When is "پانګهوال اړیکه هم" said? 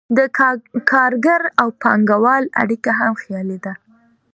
1.81-3.13